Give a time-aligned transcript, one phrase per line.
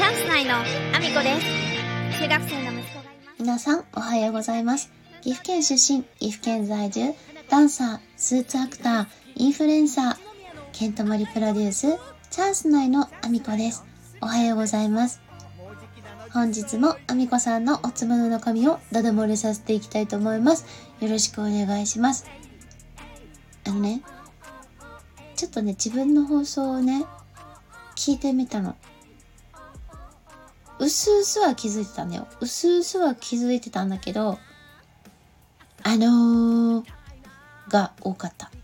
[0.00, 4.90] チャンス内のアミコです中学生の息子がいます皆さん、おはようございます。
[5.20, 7.14] 岐阜県出身、岐阜県在住、
[7.50, 10.16] ダンサー、スーツアクター、インフルエンサー、
[10.72, 11.98] ケントモリプロデュース、
[12.30, 13.84] チャンス内のアミコです。
[14.22, 15.20] おはようございます。
[16.32, 20.64] 本日もアミコさんのおつむの中身をダダ漏れさせていきたいと思います。
[21.00, 22.24] よろしくお願いします。
[23.66, 24.00] あのね、
[25.36, 27.04] ちょっとね、自分の放送をね、
[27.96, 28.76] 聞いてみたの。
[30.80, 32.26] うすうすは気づいてたんだよ。
[32.40, 34.38] うすうすは気づいてたんだけど、
[35.82, 36.84] あのー、
[37.68, 38.50] が多かった。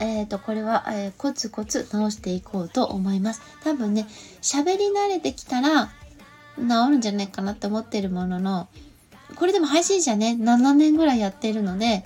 [0.00, 3.40] えっと、これは、えーコツコツ直していこうと思います。
[3.62, 4.06] 多分ね、
[4.42, 5.90] 喋り慣れてきたら、
[6.58, 8.68] 治るんじゃないかなって思ってるものの、
[9.36, 12.04] これでも配信者ね、7年ぐらいやってるので、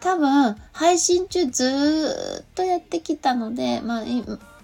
[0.00, 4.04] 多分、配信中ずーっとやってきたので、まあ、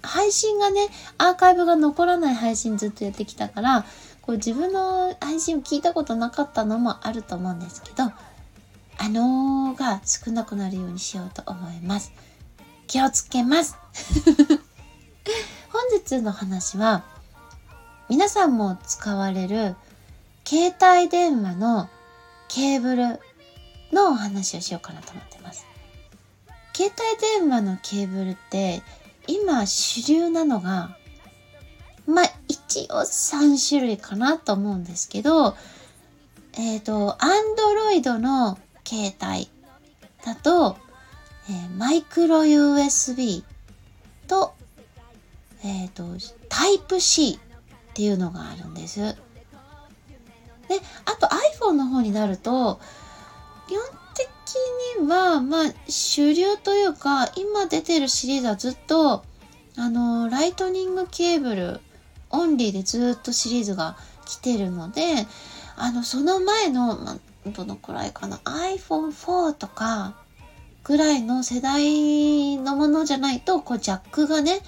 [0.05, 0.87] 配信がね、
[1.17, 3.85] アーカイブが残らない配信ずっとやってきたから、
[4.21, 8.03] こう自分の配信を聞いたことなかったのもあると思うんですけど、
[8.97, 12.11] あのーが少なくなるようにしようと思います。
[12.87, 13.77] 気をつけます。
[15.69, 17.03] 本日の話は、
[18.09, 19.75] 皆さんも使われる
[20.45, 21.89] 携帯電話の
[22.47, 23.19] ケーブル
[23.91, 25.65] のお話をしようかなと思ってます。
[26.73, 28.81] 携帯電話のケーブルって
[29.27, 30.97] 今主流なのが
[32.07, 35.55] まあ一応3種類かなと思うんですけど
[36.57, 39.49] えっ、と Android の携帯
[40.23, 40.77] だと、
[41.49, 43.43] えーマイクロ USB
[44.27, 44.53] と
[45.63, 48.99] えっ、と Type-C っていうのがあるんです。
[49.01, 49.15] で
[51.05, 52.79] あと iPhone の方になると
[53.67, 53.83] 基本
[54.15, 54.27] 的
[55.01, 59.23] はまあ主流というか今出てるシリーズはずっと
[59.77, 61.79] あのライトニングケーブル
[62.29, 65.01] オンリーでずっとシリーズが来てるので
[65.77, 67.17] あのその前の、まあ、
[67.49, 70.15] どのくらいかな iPhone4 とか
[70.83, 74.59] ぐらいの世代のものじゃないとこうジャックがね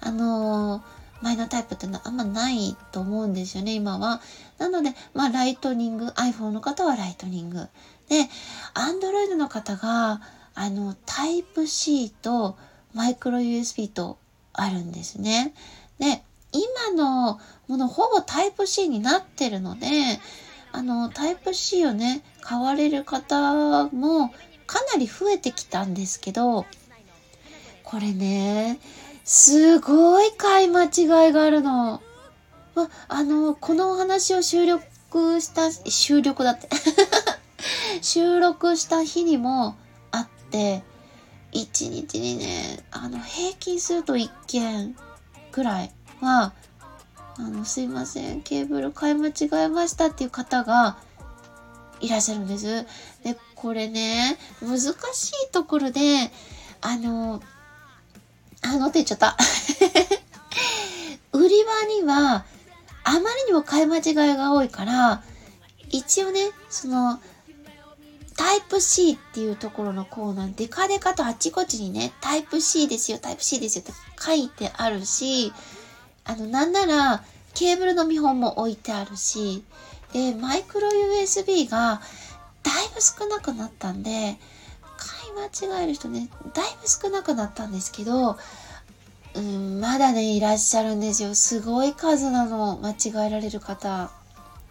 [0.00, 0.82] あの
[1.22, 4.20] 前のタイプっていうのはあんまないと思うんですよね今は。
[4.58, 7.68] なのでまあライトニング iPhone の方はライトニング
[8.08, 8.28] で
[8.74, 10.20] Android の方が
[10.54, 12.56] あのタイプ C と
[12.94, 14.18] マイクロ USB と
[14.52, 15.54] あるんですね。
[15.98, 16.22] で
[16.52, 19.88] 今のものほぼタイプ C になってるので
[20.72, 24.28] あのタイプ C をね買われる方も
[24.66, 26.66] かなり増えてきたんですけど
[27.82, 28.78] これね
[29.24, 32.00] すごい買い間違いがあるの。
[32.74, 36.68] ま、あのこのお話を収録した収録だって
[38.02, 39.76] 収録した日にも
[40.10, 40.82] あって
[41.52, 44.96] 1日にねあの平均すると1件
[45.52, 46.52] くらいは
[47.38, 49.32] あのすいませんケーブル買い間違
[49.64, 50.98] えましたっていう方が
[52.00, 52.84] いらっしゃるんです。
[53.24, 56.00] でこれね難しいところで
[56.80, 57.42] あの
[58.62, 59.36] あのって言っちゃった。
[61.32, 62.44] 売り場には
[63.04, 65.22] あまりにも買い間違いが多いから
[65.90, 67.20] 一応ねその
[68.36, 75.52] タイプ C っていうところのコーナーデカデカとあちこちにねタイプ C ですよタイプ C ですよって書いてあるし
[76.24, 77.24] あのなんなら
[77.54, 79.64] ケーブルの見本も置いてあるし
[80.12, 82.00] でマイクロ USB が
[82.62, 88.36] だいぶ少なくなったんで買い間違える人ねだいぶ少なくなったんですけど
[89.34, 94.10] うんまだねいらっしゃるんですよすごい数なの間違えられる方。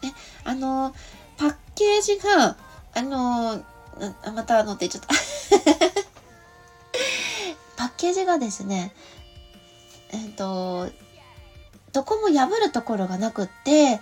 [0.01, 0.93] ね、あの
[1.37, 2.57] パッケージが
[2.95, 3.63] あのー
[4.33, 5.07] またあのってちょっと
[7.77, 8.93] パッケージがですね
[10.11, 10.89] えっ、と
[11.93, 14.01] どこも破るところがなくって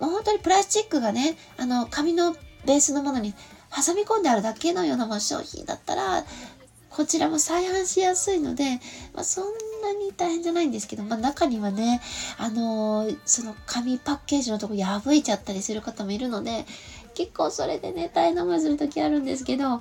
[0.00, 2.32] もう本当にプラスチックがねあの紙の
[2.64, 3.34] ベースのものに
[3.70, 6.24] 挟み込んであるだけのようなもう商品だったら
[6.94, 8.80] こちらも再販しやすいので、
[9.14, 9.44] まあ、そん
[9.82, 12.00] なに大変じゃないんですけど、まあ、中にはね、
[12.38, 16.64] あのーその紙パッケージのとこ破いちゃったりする方もいるので
[17.14, 19.80] 結構それでね大変な思いする時あるんですけど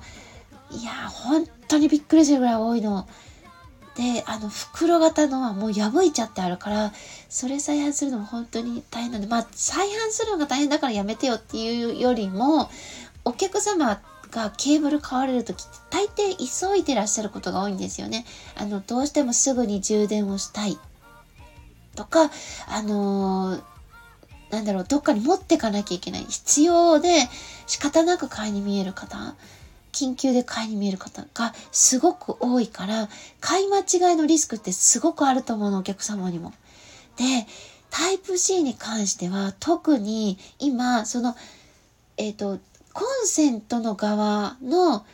[0.71, 3.07] いやー本当にびっくりするぐらい多いの。
[3.95, 6.93] であの袋型のはもう破いちゃってあるから
[7.29, 12.71] それ再販するのも本当に大変なんでまあ再販するのが大変だからやめてよっていうよりも
[13.23, 14.01] お客様
[14.33, 18.25] がケーブル買われる時って大抵急いでらっしゃることが多いんですよね。
[18.57, 20.77] あのどうしてもすぐに充電をしたい
[21.95, 22.31] とか
[22.67, 23.63] あのー
[24.49, 27.09] なんだろうどっかに持ってかなきゃいけない必要で
[27.65, 29.35] 仕方なく買いに見える方
[29.91, 33.09] 緊急で買いに見える方がすごく多いから
[33.41, 36.53] 買い間違いのリスクってすごくあると思うのお客様にも。
[37.17, 37.23] で
[37.89, 41.35] タイプ C に関しては特に今その
[42.17, 42.59] えっ、ー、と
[42.93, 45.05] コンセントの側の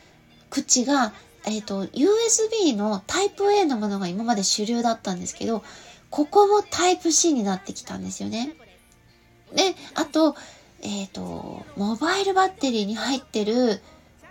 [0.50, 1.14] 口が
[1.46, 5.64] えっ、ー、と USB のタイプ A のものが今まで主流だったんですけど
[6.10, 8.56] ここもタイプ C になってきたんですよね。
[9.56, 10.36] であと
[10.82, 13.82] えっ、ー、とモバイルバッテリーに入ってる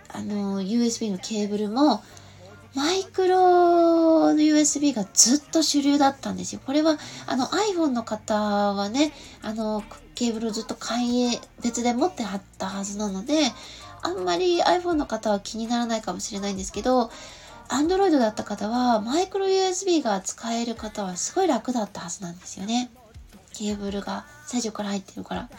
[0.09, 2.03] あの USB のケーブルも
[2.75, 6.61] マイクロの USB がずっと主流だったんですよ。
[6.65, 9.11] これはあの iPhone の方はね、
[9.41, 9.83] あの
[10.15, 13.51] ケーブルずっと買い別で持ってはったはずなので、
[14.01, 17.09] あんまり iPhone の方は気にならないかもしれないんですけど、
[17.69, 22.91] Android だった方はマイクロ USB が使える方はすごい楽だったはずなんですよね。
[23.53, 25.49] ケーブルが最初から入ってるから。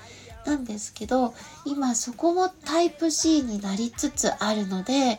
[0.46, 1.34] なんですけど
[1.66, 5.18] 今そこもタイプ C になりつつあるので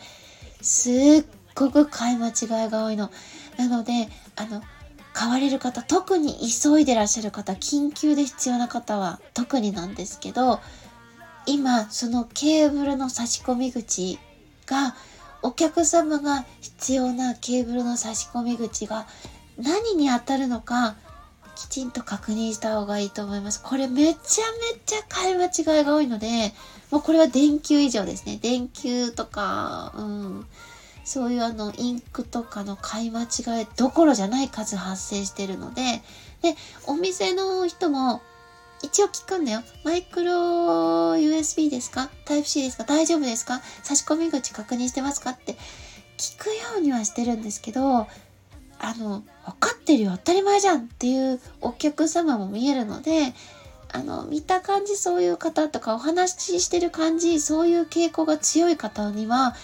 [0.61, 3.11] すっごく買い間違いが多いの。
[3.57, 4.61] なのであの
[5.13, 10.61] 買われる方特に急いでらっしゃる方緊急で必要な方は特になんですけど
[11.45, 14.19] 今そのケーブルの差し込み口
[14.65, 14.95] が
[15.41, 19.05] お客様が必要なケーブルの差し込み口が
[19.57, 20.95] 何に当たるのか
[21.55, 23.61] きちんと確認した方がいいと思います。
[23.61, 24.43] これめちゃ
[24.73, 26.53] めちゃ買い間違いが多いので、
[26.89, 28.39] もうこれは電球以上ですね。
[28.41, 30.45] 電球とか、うん。
[31.03, 35.81] そういうあの、インクとかの買い間違いどころじゃない数発生してるので、
[36.41, 36.55] で、
[36.87, 38.21] お店の人も、
[38.83, 39.61] 一応聞くんだよ。
[39.83, 42.09] マイクロ USB ですか？
[42.25, 42.83] タイプ C ですか？
[42.83, 43.61] 大丈夫ですか？
[43.83, 45.31] 差し込み口確認してますか？
[45.31, 45.55] って
[46.17, 48.07] 聞くようにはしてるんですけど、
[48.79, 53.35] あの、分かってるよ、当たり前じゃんっていうお客様も見えるので、
[53.91, 59.55] あの、見た感じそういう方とかお話ししてる感じ、そういう傾向が強い方には、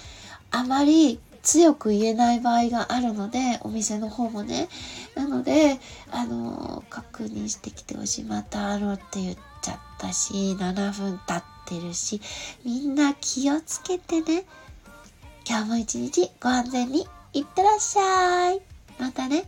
[0.52, 4.68] あまり強く言えない場合があるので、お店の方もね。
[5.16, 5.80] なので、
[6.12, 8.24] あの、確認してきてほしい。
[8.26, 12.20] またあろうって言っちゃったし、7分経ってるし、
[12.66, 14.44] みんな気をつけてね。
[15.48, 18.62] 今日も一日ご安全にいってらっしゃい。
[19.00, 19.46] またね。